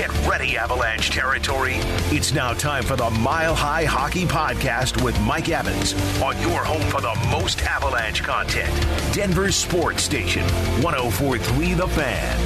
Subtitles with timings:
[0.00, 1.74] Get ready, Avalanche territory.
[2.08, 5.92] It's now time for the Mile High Hockey Podcast with Mike Evans
[6.22, 8.72] on your home for the most Avalanche content.
[9.12, 10.42] Denver Sports Station,
[10.82, 12.38] 1043 The Fan.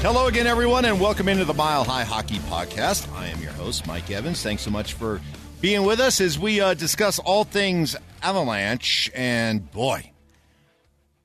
[0.00, 3.06] Hello again, everyone, and welcome into the Mile High Hockey Podcast.
[3.14, 4.42] I am your host, Mike Evans.
[4.42, 5.20] Thanks so much for
[5.60, 9.10] being with us as we uh, discuss all things Avalanche.
[9.14, 10.12] And boy,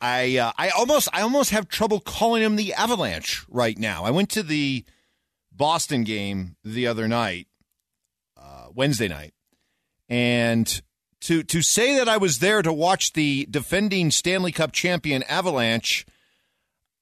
[0.02, 4.04] I uh, I almost I almost have trouble calling them the Avalanche right now.
[4.04, 4.84] I went to the
[5.52, 7.48] Boston game the other night,
[8.36, 9.34] uh, Wednesday night,
[10.09, 10.82] and
[11.22, 16.08] to to say that I was there to watch the defending Stanley Cup champion Avalanche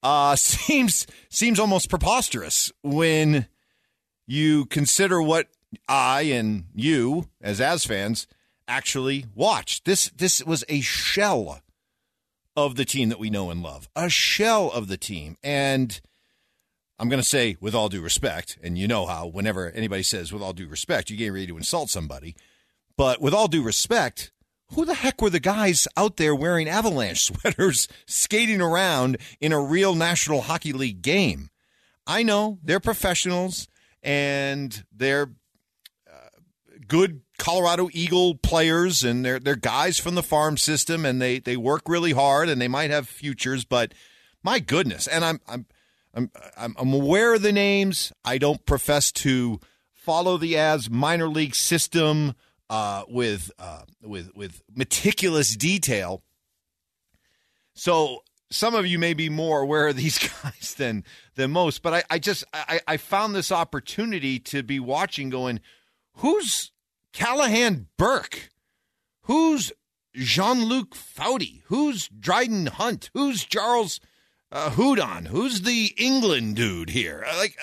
[0.03, 3.47] uh, seems seems almost preposterous when
[4.27, 5.47] you consider what
[5.87, 8.27] I and you as as fans
[8.67, 9.85] actually watched.
[9.85, 11.61] This this was a shell
[12.65, 15.35] of the team that we know and love, a shell of the team.
[15.43, 15.99] And
[16.97, 20.33] I'm going to say, with all due respect, and you know how whenever anybody says,
[20.33, 22.35] with all due respect, you get ready to insult somebody.
[22.97, 24.31] But with all due respect,
[24.73, 29.61] who the heck were the guys out there wearing avalanche sweaters skating around in a
[29.61, 31.49] real National Hockey League game?
[32.05, 33.67] I know they're professionals
[34.03, 35.31] and they're
[36.11, 36.29] uh,
[36.87, 41.57] good Colorado Eagle players and they're they're guys from the farm system and they they
[41.57, 43.93] work really hard and they might have futures, but
[44.43, 45.65] my goodness, and I'm I'm
[46.13, 46.31] I'm
[46.77, 48.11] I'm aware of the names.
[48.23, 49.59] I don't profess to
[49.93, 52.35] follow the Avs minor league system
[52.69, 56.23] uh, with uh, with with meticulous detail.
[57.73, 61.03] So some of you may be more aware of these guys than
[61.35, 65.59] than most, but I, I just I, I found this opportunity to be watching, going,
[66.15, 66.71] who's
[67.13, 68.49] Callahan Burke?
[69.23, 69.71] Who's
[70.15, 71.61] Jean Luc Foudy?
[71.65, 73.09] Who's Dryden Hunt?
[73.13, 73.99] Who's Charles
[74.51, 75.27] uh, Hudon?
[75.27, 77.25] Who's the Englund dude here?
[77.37, 77.55] Like,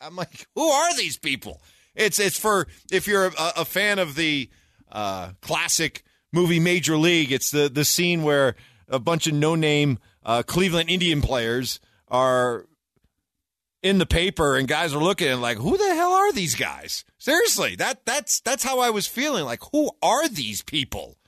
[0.00, 1.60] I, am like, who are these people?
[1.94, 4.50] It's it's for if you're a, a fan of the
[4.90, 6.02] uh, classic
[6.32, 7.30] movie Major League.
[7.30, 8.56] It's the the scene where
[8.88, 11.78] a bunch of no name uh, Cleveland Indian players
[12.08, 12.66] are
[13.84, 17.04] in the paper and guys are looking and like, who the hell are these guys?
[17.18, 19.44] Seriously, that that's that's how I was feeling.
[19.44, 21.18] Like, who are these people?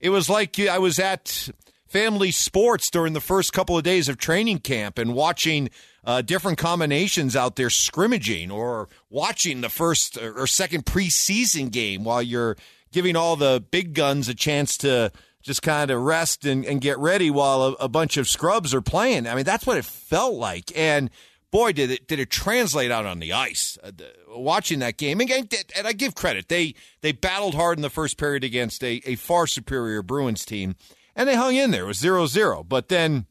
[0.00, 1.50] It was like I was at
[1.88, 5.68] family sports during the first couple of days of training camp and watching
[6.04, 12.22] uh, different combinations out there scrimmaging or watching the first or second preseason game while
[12.22, 12.56] you're
[12.92, 15.10] giving all the big guns a chance to
[15.42, 18.80] just kind of rest and, and get ready while a, a bunch of scrubs are
[18.80, 19.26] playing.
[19.26, 20.72] I mean, that's what it felt like.
[20.76, 21.10] And
[21.56, 23.78] boy, did it did it translate out on the ice.
[23.82, 25.30] Uh, the, watching that game, and,
[25.74, 29.14] and, I give credit they they battled hard in the first period against a, a
[29.16, 30.76] far superior Bruins team,
[31.14, 31.84] and they hung in there.
[31.84, 32.68] It was 0-0.
[32.68, 33.24] But then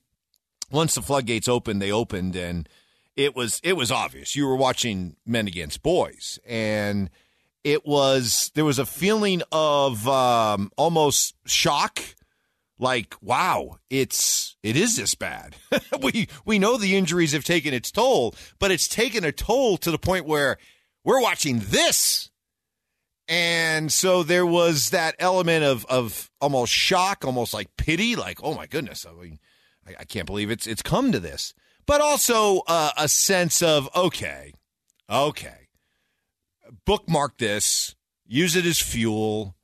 [0.72, 2.68] once the floodgates opened, they opened, and
[3.16, 7.12] it was it was obvious you were watching men against boys, and
[7.63, 12.02] it was there was a feeling of um, almost shock
[12.78, 15.56] like wow it's it is this bad.
[16.02, 19.91] We we know the injuries have taken its toll but it's taken a toll to
[19.91, 20.58] the point where
[21.03, 22.30] we're watching this.
[23.28, 28.53] And so there was that element of of almost shock almost like pity like oh
[28.53, 29.40] my goodness i mean
[29.88, 31.53] i, I can't believe it's it's come to this.
[31.88, 34.53] But also uh, a sense of okay
[35.09, 35.66] okay
[36.86, 39.56] bookmark this use it as fuel.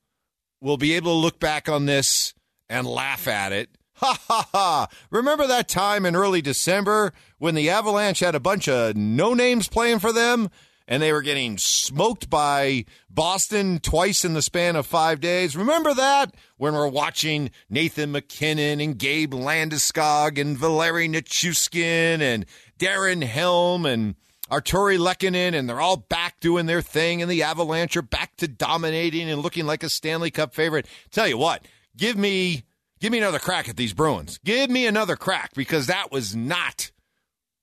[0.60, 2.34] We'll be able to look back on this
[2.72, 3.70] and laugh at it.
[3.96, 4.86] Ha ha ha!
[5.10, 9.68] Remember that time in early December when the Avalanche had a bunch of no names
[9.68, 10.48] playing for them
[10.88, 15.54] and they were getting smoked by Boston twice in the span of five days?
[15.54, 22.46] Remember that when we're watching Nathan MacKinnon and Gabe Landeskog and Valeri Nichushkin and
[22.78, 24.16] Darren Helm and
[24.50, 28.48] Artturi Lehkonen, and they're all back doing their thing, and the Avalanche are back to
[28.48, 30.86] dominating and looking like a Stanley Cup favorite.
[31.10, 31.64] Tell you what,
[31.96, 32.64] give me
[33.00, 34.38] give me another crack at these Bruins.
[34.44, 36.90] Give me another crack because that was not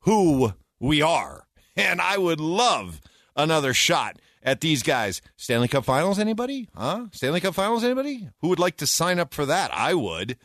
[0.02, 1.46] who we are.
[1.76, 3.00] And I would love
[3.38, 5.22] another shot at these guys.
[5.38, 6.68] Stanley Cup Finals, anybody?
[6.76, 7.06] Huh?
[7.14, 8.28] Stanley Cup Finals, anybody?
[8.42, 9.74] Who would like to sign up for that?
[9.74, 10.38] I would.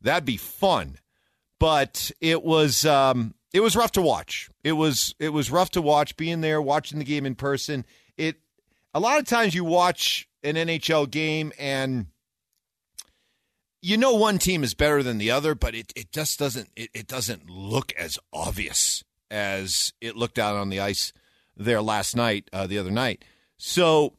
[0.00, 0.96] That'd be fun.
[1.60, 4.48] But it was um, it was rough to watch.
[4.64, 7.84] It was it was rough to watch being there, watching the game in person.
[8.16, 8.36] It
[8.94, 12.06] a lot of times you watch an NHL game and
[13.80, 16.90] you know one team is better than the other, but it, it just doesn't it,
[16.94, 21.12] it doesn't look as obvious as it looked out on the ice
[21.56, 23.24] there last night, uh, the other night.
[23.56, 24.14] So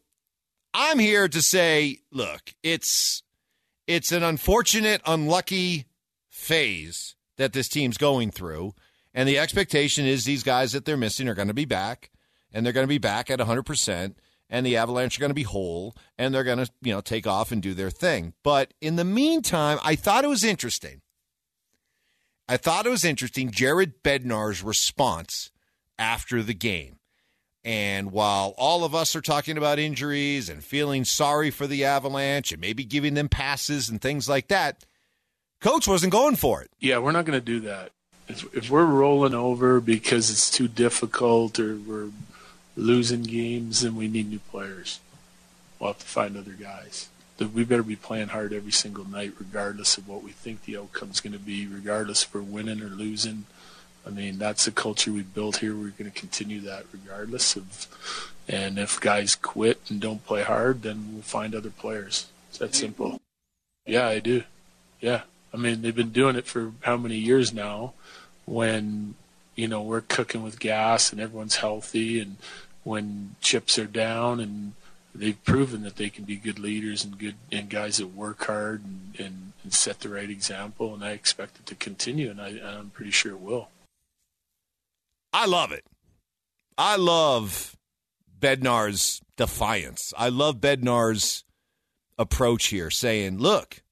[0.74, 3.24] I'm here to say, look, it's
[3.88, 5.86] it's an unfortunate, unlucky
[6.30, 8.74] phase that this team's going through,
[9.14, 12.12] And the expectation is these guys that they're missing are going to be back,
[12.54, 14.16] and they're going to be back at 100%,
[14.50, 17.28] and the Avalanche are going to be whole, and they're going to, you know, take
[17.28, 18.34] off and do their thing.
[18.44, 21.02] But in the meantime, I thought it was interesting.
[22.48, 25.52] I thought it was interesting Jared Bednar's response
[26.00, 26.96] after the game.
[27.64, 32.52] And while all of us are talking about injuries and feeling sorry for the Avalanche
[32.52, 34.86] and maybe giving them passes and things like that,
[35.62, 36.72] Coach wasn't going for it.
[36.80, 37.92] Yeah, we're not going to do that.
[38.30, 42.10] If we're rolling over because it's too difficult or we're
[42.80, 45.00] losing games, then we need new players.
[45.80, 47.10] We'll have to find other guys.
[47.40, 51.22] We better be playing hard every single night, regardless of what we think the outcome's
[51.22, 53.46] going to be, regardless if we're winning or losing.
[54.06, 55.74] I mean, that's the culture we built here.
[55.74, 57.88] We're going to continue that regardless of.
[58.48, 62.28] And if guys quit and don't play hard, then we'll find other players.
[62.50, 63.22] It's that simple.
[63.86, 64.44] Yeah, I do.
[65.00, 65.22] Yeah.
[65.54, 67.94] I mean, they've been doing it for how many years now
[68.46, 69.16] when,
[69.56, 72.38] you know, we're cooking with gas and everyone's healthy and
[72.90, 74.74] when chips are down and
[75.14, 78.84] they've proven that they can be good leaders and good and guys that work hard
[78.84, 82.48] and, and, and set the right example and I expect it to continue and I,
[82.48, 83.70] I'm pretty sure it will.
[85.32, 85.86] I love it.
[86.80, 87.78] I love
[88.40, 90.12] Bednar's defiance.
[90.18, 91.44] I love Bednar's
[92.18, 93.84] approach here, saying, look,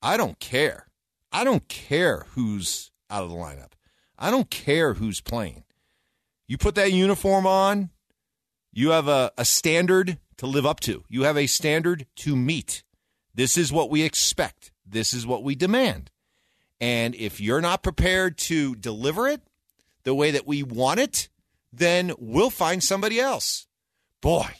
[0.00, 0.86] I don't care.
[1.32, 3.72] I don't care who's out of the lineup.
[4.16, 5.64] I don't care who's playing.
[6.46, 7.90] You put that uniform on,
[8.76, 11.02] you have a, a standard to live up to.
[11.08, 12.84] You have a standard to meet.
[13.34, 14.70] This is what we expect.
[14.84, 16.10] This is what we demand.
[16.78, 19.40] And if you're not prepared to deliver it,
[20.02, 21.30] the way that we want it,
[21.72, 23.66] then we'll find somebody else.
[24.20, 24.50] Boy,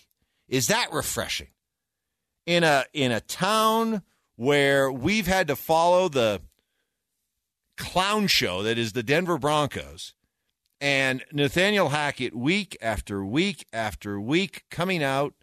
[0.48, 1.48] is that refreshing.
[2.46, 4.00] In a in a town
[4.36, 6.40] where we've had to follow the
[7.76, 10.14] clown show that is the Denver Broncos
[10.80, 15.34] and Nathaniel Hackett week after week after week coming out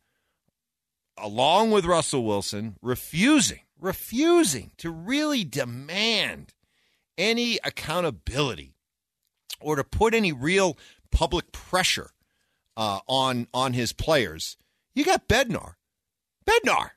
[1.18, 6.54] along with Russell Wilson refusing refusing to really demand
[7.18, 8.74] any accountability
[9.60, 10.78] or to put any real
[11.12, 12.12] public pressure
[12.76, 14.58] uh, on on his players,
[14.96, 15.74] you got Bednar.
[16.46, 16.92] Bednar,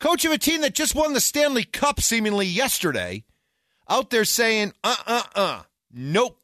[0.00, 3.24] coach of a team that just won the Stanley Cup seemingly yesterday,
[3.88, 5.62] out there saying, uh uh uh,
[5.92, 6.38] nope,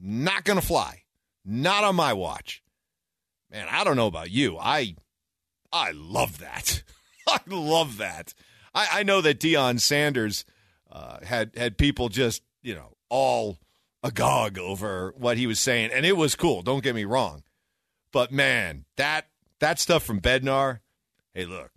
[0.00, 1.02] not going to fly.
[1.44, 2.62] Not on my watch.
[3.50, 4.58] Man, I don't know about you.
[4.58, 4.96] I
[5.72, 6.82] I love that.
[7.28, 8.34] I love that.
[8.74, 10.44] I, I know that Deion Sanders
[10.90, 13.58] uh, had had people just, you know, all
[14.02, 16.62] agog over what he was saying, and it was cool.
[16.62, 17.42] Don't get me wrong,
[18.12, 19.28] but man, that
[19.60, 20.80] that stuff from Bednar.
[21.34, 21.70] Hey, look,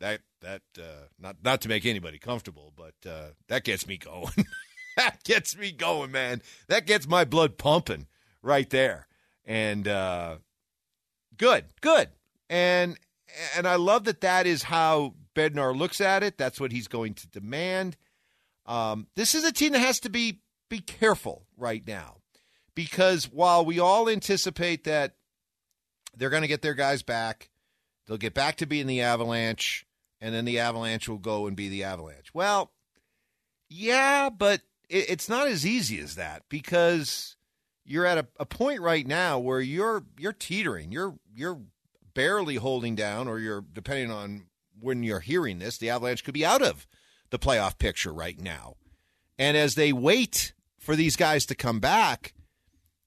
[0.00, 4.46] that that uh, not not to make anybody comfortable, but uh, that gets me going.
[4.96, 6.42] That gets me going, man.
[6.68, 8.06] That gets my blood pumping
[8.42, 9.06] right there.
[9.44, 10.36] And uh,
[11.36, 12.08] good, good,
[12.50, 12.98] and
[13.56, 16.38] and I love that that is how Bednar looks at it.
[16.38, 17.96] That's what he's going to demand.
[18.64, 22.16] Um, this is a team that has to be be careful right now
[22.74, 25.14] because while we all anticipate that
[26.16, 27.50] they're going to get their guys back,
[28.06, 29.86] they'll get back to being the Avalanche,
[30.20, 32.32] and then the Avalanche will go and be the Avalanche.
[32.34, 32.72] Well,
[33.68, 37.36] yeah, but it's not as easy as that because
[37.84, 40.92] you're at a, a point right now where you're you're teetering.
[40.92, 41.60] You're you're
[42.14, 44.46] barely holding down, or you're depending on
[44.78, 46.86] when you're hearing this, the Avalanche could be out of
[47.30, 48.74] the playoff picture right now.
[49.38, 52.34] And as they wait for these guys to come back,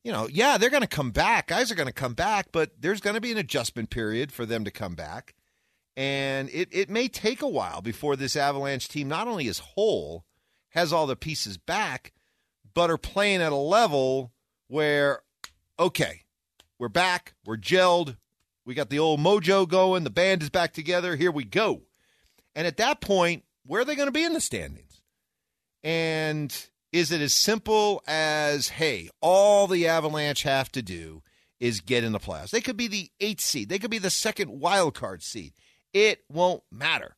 [0.04, 1.48] you know, yeah, they're going to come back.
[1.48, 4.46] Guys are going to come back, but there's going to be an adjustment period for
[4.46, 5.36] them to come back.
[5.98, 10.25] And it, it may take a while before this Avalanche team not only is whole,
[10.70, 12.14] has all the pieces back,
[12.74, 14.32] but are playing at a level
[14.68, 15.22] where,
[15.80, 16.22] okay,
[16.78, 18.16] we're back, we're gelled,
[18.66, 21.82] we got the old mojo going, the band is back together, here we go.
[22.56, 25.02] And at that point, where are they going to be in the standings?
[25.84, 26.56] And
[26.92, 31.24] is it as simple as, hey, all the Avalanche have to do
[31.60, 32.52] is get in the playoffs?
[32.52, 35.54] They could be the eighth seed, they could be the second wild card seed.
[35.94, 37.16] It won't matter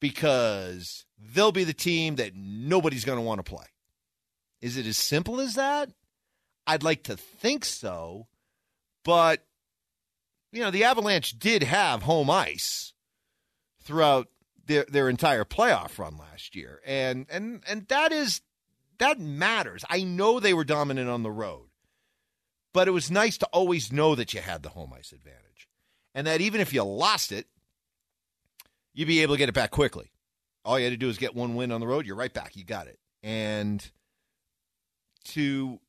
[0.00, 3.66] because they'll be the team that nobody's going to want to play.
[4.60, 5.90] Is it as simple as that?
[6.66, 8.26] I'd like to think so,
[9.04, 9.44] but
[10.52, 12.92] you know, the Avalanche did have home ice
[13.82, 14.28] throughout
[14.66, 16.80] their their entire playoff run last year.
[16.86, 18.42] And and and that is
[18.98, 19.84] that matters.
[19.88, 21.68] I know they were dominant on the road,
[22.72, 25.68] but it was nice to always know that you had the home ice advantage,
[26.14, 27.46] and that even if you lost it,
[28.92, 30.10] you'd be able to get it back quickly.
[30.68, 32.04] All you had to do is get one win on the road.
[32.04, 32.54] You're right back.
[32.54, 33.90] You got it, and
[35.28, 35.80] to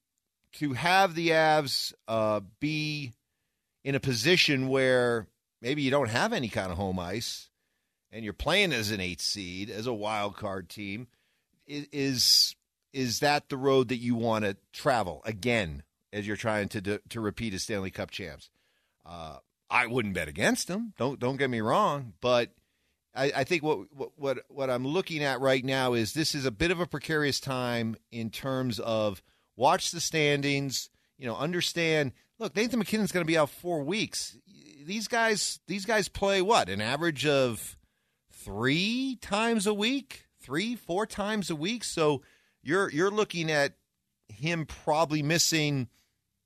[0.54, 3.12] to have the Avs uh, be
[3.84, 5.28] in a position where
[5.62, 7.50] maybe you don't have any kind of home ice
[8.10, 11.08] and you're playing as an eight seed, as a wild card team,
[11.68, 12.56] is
[12.94, 15.84] is that the road that you want to travel again
[16.14, 18.50] as you're trying to to repeat as Stanley Cup champs?
[19.06, 20.94] Uh, I wouldn't bet against them.
[20.98, 22.52] Don't don't get me wrong, but
[23.16, 23.80] I, I think what,
[24.16, 27.40] what what I'm looking at right now is this is a bit of a precarious
[27.40, 29.22] time in terms of
[29.56, 30.90] watch the standings.
[31.18, 32.14] You know, understand.
[32.38, 34.38] Look, Nathan MacKinnon's going to be out four weeks.
[34.86, 37.78] These guys, these guys play what an average of
[38.32, 41.84] three times a week, three, four times a week.
[41.84, 42.22] So
[42.64, 43.74] you're you're looking at
[44.28, 45.90] him probably missing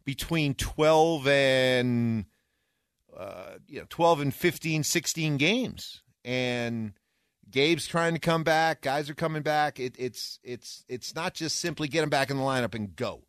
[0.05, 2.25] between 12 and
[3.15, 6.94] uh, you know 12 and 15 16 games and
[7.50, 8.82] Gabe's trying to come back.
[8.82, 9.80] Guys are coming back.
[9.80, 13.22] It, it's it's it's not just simply get them back in the lineup and go.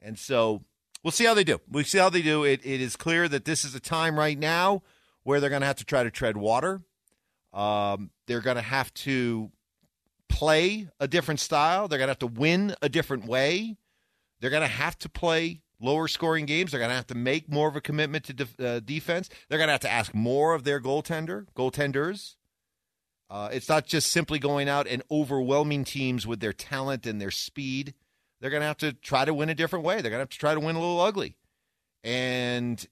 [0.00, 0.62] And so
[1.02, 1.60] we'll see how they do.
[1.70, 2.44] We'll see how they do.
[2.44, 4.82] It it is clear that this is a time right now
[5.24, 6.82] where they're going to have to try to tread water.
[7.52, 9.50] Um, they're going to have to
[10.28, 11.88] play a different style.
[11.88, 13.76] They're going to have to win a different way.
[14.40, 16.70] They're going to have to play lower scoring games.
[16.70, 19.28] They're going to have to make more of a commitment to uh, defense.
[19.48, 22.36] They're going to have to ask more of their goaltender, goaltenders.
[23.28, 27.30] Uh, it's not just simply going out and overwhelming teams with their talent and their
[27.30, 27.94] speed.
[28.40, 29.94] They're going to have to try to win a different way.
[30.00, 31.36] They're going to have to try to win a little ugly.
[32.04, 32.86] And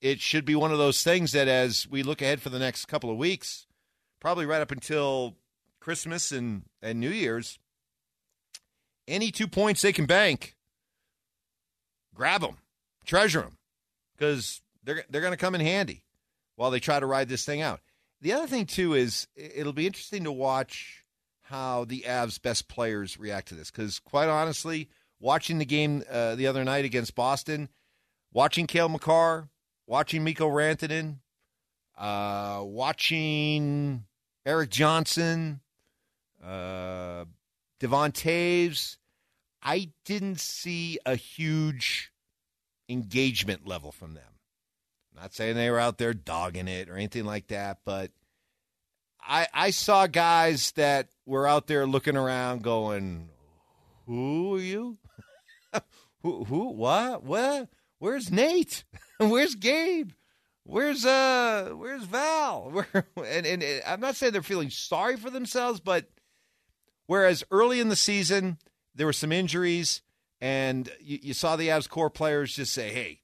[0.00, 2.86] it should be one of those things that as we look ahead for the next
[2.86, 3.66] couple of weeks,
[4.20, 5.36] probably right up until
[5.80, 7.58] Christmas and, and New Year's,
[9.08, 10.54] any two points they can bank
[12.14, 12.58] grab them,
[13.04, 13.58] treasure them,
[14.16, 16.04] because they're they're going to come in handy
[16.56, 17.80] while they try to ride this thing out.
[18.20, 21.04] The other thing too is it'll be interesting to watch
[21.42, 24.88] how the Avs' best players react to this, because quite honestly,
[25.20, 27.68] watching the game uh, the other night against Boston,
[28.32, 29.48] watching Cale Makar,
[29.86, 31.16] watching Mikko Rantanen,
[31.98, 34.04] uh, watching
[34.46, 35.60] Erik Johnson,
[36.42, 37.24] uh,
[37.80, 38.96] Devon Toews,
[39.62, 42.12] I didn't see a huge
[42.88, 44.24] engagement level from them.
[45.14, 48.10] I'm not saying they were out there dogging it or anything like that, but
[49.20, 53.28] I I saw guys that were out there looking around going,
[54.06, 54.98] "Who are you?
[56.22, 57.22] who who what?
[57.22, 57.68] What?
[57.98, 58.84] Where's Nate?
[59.18, 60.10] Where's Gabe?
[60.64, 62.70] Where's uh where's Val?
[62.72, 66.06] Where, and, and, and I'm not saying they're feeling sorry for themselves, but
[67.06, 68.58] whereas early in the season
[68.94, 70.02] there were some injuries,
[70.40, 73.20] and you, you saw the Avs core players just say, "Hey,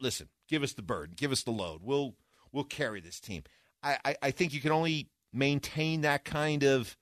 [0.00, 1.80] listen, give us the burden, give us the load.
[1.82, 2.16] We'll
[2.52, 3.44] we'll carry this team."
[3.82, 6.96] I, I, I think you can only maintain that kind of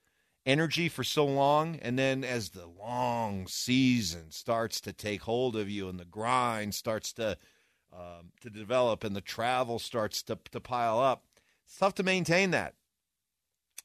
[0.45, 5.69] energy for so long, and then as the long season starts to take hold of
[5.69, 7.37] you, and the grind starts to
[7.93, 11.25] um, to develop, and the travel starts to to pile up,
[11.65, 12.75] it's tough to maintain that.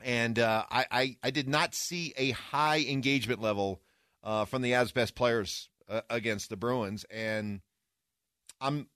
[0.01, 3.81] And uh, I, I, I did not see a high engagement level
[4.27, 7.61] uh, from the Avs' best players uh, against the Bruins, and
[8.61, 8.89] I'm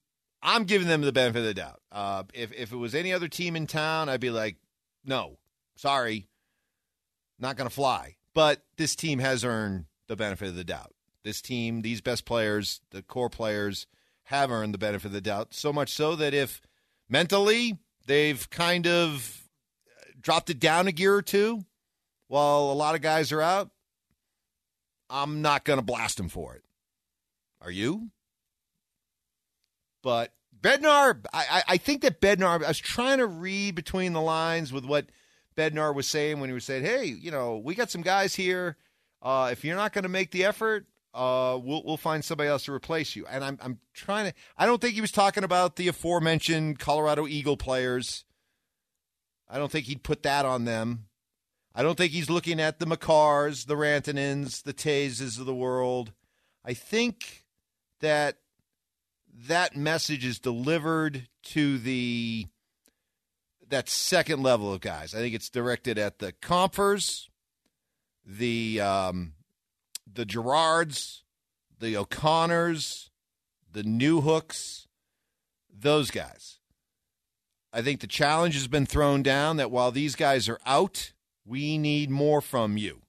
[0.43, 1.81] I'm giving them the benefit of the doubt.
[1.93, 4.57] Uh, if if it was any other team in town, I'd be like,
[5.05, 5.39] no,
[5.77, 6.29] sorry,
[7.39, 8.17] not going to fly.
[8.35, 10.95] But this team has earned the benefit of the doubt.
[11.23, 13.87] This team, these best players, the core players,
[14.25, 15.55] have earned the benefit of the doubt.
[15.55, 16.61] So much so that if
[17.09, 19.49] mentally they've kind of
[20.21, 21.65] dropped it down a gear or two,
[22.27, 23.71] while a lot of guys are out,
[25.11, 26.63] I'm not going to blast him for it.
[27.61, 28.11] Are you?
[30.03, 34.73] But Bednar, I, I think that Bednar, I was trying to read between the lines
[34.73, 35.07] with what
[35.57, 38.77] Bednar was saying when he was saying, hey, you know, we got some guys here.
[39.23, 42.65] Uh, if you're not going to make the effort, uh, we'll we'll find somebody else
[42.65, 43.27] to replace you.
[43.27, 44.35] And I'm I'm trying to.
[44.57, 48.25] I don't think he was talking about the aforementioned Colorado Eagle players.
[49.49, 51.07] I don't think he'd put that on them.
[51.81, 56.13] I don't think he's looking at the Makars, the Rantanens, the Toews of the world.
[56.63, 57.47] I think
[58.01, 58.37] that
[59.47, 62.49] that message is delivered to the
[63.71, 65.15] that second level of guys.
[65.15, 67.31] I think it's directed at the Comphers,
[68.27, 69.33] the um,
[70.07, 71.25] the Girards,
[71.79, 73.09] the O'Connors,
[73.73, 74.87] the Newhooks,
[75.75, 76.59] those guys.
[77.73, 81.13] I think the challenge has been thrown down that while these guys are out,
[81.51, 83.03] we need more from you.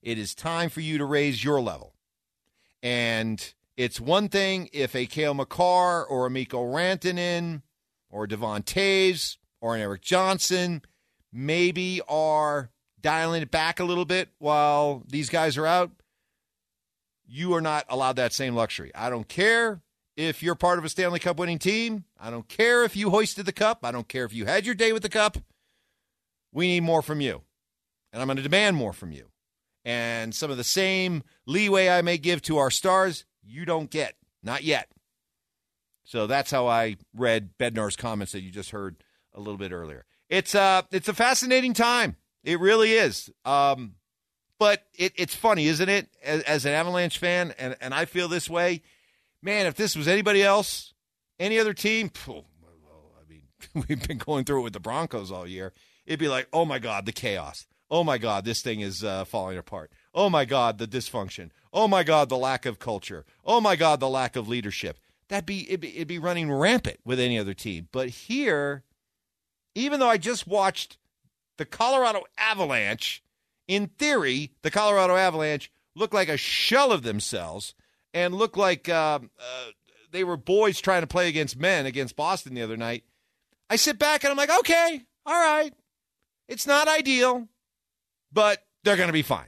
[0.00, 1.92] It is time for you to raise your level.
[2.82, 7.60] And it's one thing if a Cale Makar or a Mikko Rantanen
[8.08, 10.80] or Devon Toews or an Erik Johnson
[11.30, 15.90] maybe are dialing it back a little bit while these guys are out.
[17.26, 18.90] you are not allowed that same luxury.
[18.94, 19.82] I don't care
[20.16, 22.04] if you're part of a Stanley Cup winning team.
[22.18, 23.80] I don't care if you hoisted the cup.
[23.84, 25.36] I don't care if you had your day with the cup.
[26.52, 27.42] We need more from you.
[28.12, 29.26] And I'm going to demand more from you.
[29.84, 34.14] And some of the same leeway I may give to our stars, you don't get.
[34.42, 34.88] Not yet.
[36.04, 38.96] So that's how I read Bednar's comments that you just heard
[39.34, 40.04] a little bit earlier.
[40.28, 42.16] It's uh it's a fascinating time.
[42.42, 43.30] It really is.
[43.44, 43.94] Um,
[44.58, 46.08] but it, it's funny, isn't it?
[46.22, 48.82] As, as, an Avalanche fan, and, and I feel this way.
[49.42, 50.92] Man, if this was anybody else,
[51.38, 52.44] any other team, well,
[53.18, 53.42] I mean,
[53.88, 55.72] we've been going through it with the Broncos all year.
[56.06, 57.66] It'd be like, oh my God, the chaos.
[57.90, 59.90] Oh my God, this thing is uh, falling apart.
[60.14, 61.50] Oh my God, the dysfunction.
[61.72, 63.24] Oh my God, the lack of culture.
[63.44, 64.98] Oh my God, the lack of leadership.
[65.28, 67.88] That'd be it'd, be it'd be running rampant with any other team.
[67.92, 68.84] But here,
[69.74, 70.98] even though I just watched
[71.58, 73.22] the Colorado Avalanche,
[73.68, 77.74] in theory, the Colorado Avalanche look like a shell of themselves
[78.12, 79.66] and look like uh, uh,
[80.10, 83.04] they were boys trying to play against men against Boston the other night.
[83.68, 85.72] I sit back and I'm like, okay, all right.
[86.48, 87.48] It's not ideal,
[88.32, 89.46] but they're going to be fine.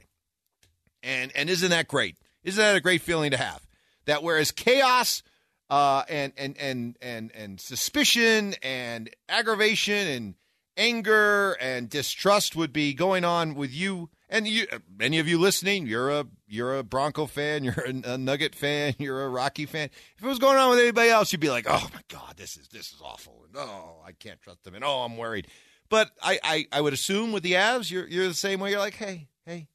[1.01, 2.17] And and isn't that great?
[2.43, 3.65] Isn't that a great feeling to have?
[4.05, 5.23] That whereas chaos
[5.69, 10.35] uh, and and and and and suspicion and aggravation and
[10.77, 14.65] anger and distrust would be going on with you and you
[14.97, 18.95] many of you listening you're a you're a bronco fan you're a, a, nugget fan
[18.99, 21.67] you're a rocky fan if it was going on with anybody else you'd be like
[21.69, 24.83] oh my god this is this is awful and oh i can't trust them and
[24.83, 25.47] oh i'm worried
[25.89, 28.79] but i i, I would assume with the avs you're you're the same way you're
[28.79, 29.67] like hey hey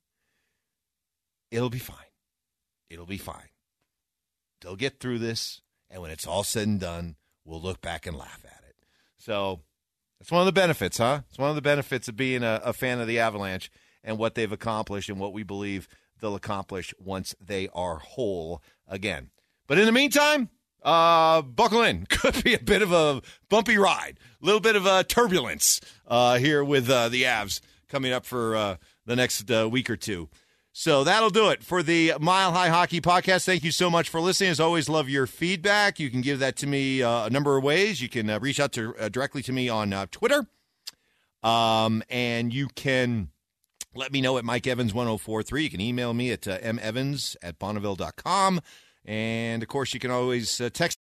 [1.51, 1.97] it'll be fine
[2.91, 3.51] it'll be fine
[4.61, 5.61] they'll get through this
[5.91, 8.77] and when it's all said and done we'll look back and laugh at it
[9.17, 9.61] so
[10.19, 11.21] that's one of the benefits, huh?
[11.29, 13.71] It's one of the benefits of being a, a fan of the Avalanche
[14.03, 15.89] and what they've accomplished and what we believe
[16.21, 19.31] they'll accomplish once they are whole again.
[19.69, 20.49] But in the meantime,
[20.83, 22.07] uh, buckle in.
[22.09, 26.39] Could be a bit of a bumpy ride, a little bit of a turbulence uh,
[26.39, 28.77] here with uh, the Avs coming up for uh,
[29.07, 30.29] the next uh, week or two.
[30.73, 33.45] So that'll do it for the Mile High Hockey Podcast.
[33.45, 34.51] Thank you so much for listening.
[34.51, 35.99] As always, love your feedback.
[35.99, 38.01] You can give that to me uh, a number of ways.
[38.01, 40.47] You can uh, reach out to uh, directly to me on uh, Twitter,
[41.43, 43.31] um, and you can
[43.93, 45.65] let me know at Mike Evans 1043.
[45.65, 48.61] You can email me at uh, mevans at bonneville.com.
[49.09, 50.97] And of course, you can always uh, text.